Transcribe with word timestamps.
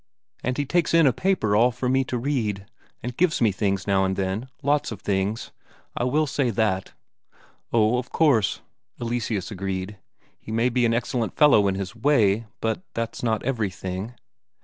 And 0.43 0.57
he 0.57 0.65
takes 0.65 0.95
in 0.95 1.05
a 1.05 1.13
paper 1.13 1.55
all 1.55 1.69
for 1.69 1.87
me 1.87 2.03
to 2.05 2.17
read, 2.17 2.65
and 3.03 3.15
gives 3.15 3.39
me 3.39 3.51
things 3.51 3.85
now 3.85 4.03
and 4.03 4.17
again 4.17 4.49
lots 4.63 4.91
of 4.91 4.99
things. 4.99 5.51
I 5.95 6.05
will 6.05 6.25
say 6.25 6.49
that" 6.49 6.93
"Oh, 7.71 7.99
of 7.99 8.09
course," 8.11 8.61
Eleseus 8.99 9.51
agreed. 9.51 9.99
"He 10.39 10.51
may 10.51 10.69
be 10.69 10.87
an 10.87 10.93
excellent 10.95 11.35
fellow 11.35 11.67
in 11.67 11.75
his 11.75 11.95
way, 11.95 12.47
but 12.61 12.81
that's 12.95 13.21
not 13.21 13.43
everything...." 13.43 14.15